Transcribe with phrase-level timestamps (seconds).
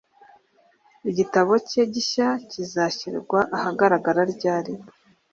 [1.09, 4.73] Igitabo cye gishya kizashyirwa ahagaragara ryari